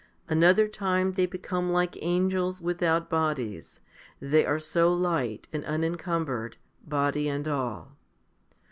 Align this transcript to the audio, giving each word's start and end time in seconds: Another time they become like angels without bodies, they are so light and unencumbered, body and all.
Another 0.27 0.67
time 0.67 1.11
they 1.11 1.27
become 1.27 1.71
like 1.71 1.95
angels 2.01 2.59
without 2.59 3.07
bodies, 3.07 3.81
they 4.19 4.43
are 4.47 4.57
so 4.57 4.91
light 4.91 5.47
and 5.53 5.63
unencumbered, 5.65 6.57
body 6.83 7.29
and 7.29 7.47
all. 7.47 7.95